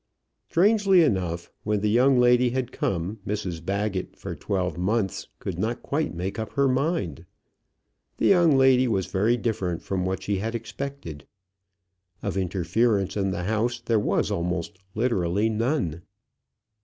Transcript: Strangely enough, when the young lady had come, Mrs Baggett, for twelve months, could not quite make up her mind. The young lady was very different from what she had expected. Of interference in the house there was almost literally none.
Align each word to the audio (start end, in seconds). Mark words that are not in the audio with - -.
Strangely 0.49 1.03
enough, 1.03 1.51
when 1.63 1.81
the 1.81 1.89
young 1.91 2.17
lady 2.19 2.49
had 2.49 2.71
come, 2.71 3.19
Mrs 3.23 3.63
Baggett, 3.63 4.15
for 4.17 4.33
twelve 4.33 4.75
months, 4.75 5.27
could 5.37 5.59
not 5.59 5.83
quite 5.83 6.11
make 6.15 6.39
up 6.39 6.53
her 6.53 6.67
mind. 6.67 7.23
The 8.17 8.25
young 8.25 8.57
lady 8.57 8.87
was 8.87 9.05
very 9.05 9.37
different 9.37 9.83
from 9.83 10.03
what 10.03 10.23
she 10.23 10.37
had 10.37 10.55
expected. 10.55 11.27
Of 12.23 12.35
interference 12.35 13.15
in 13.15 13.29
the 13.29 13.43
house 13.43 13.79
there 13.79 13.99
was 13.99 14.31
almost 14.31 14.79
literally 14.95 15.49
none. 15.49 16.01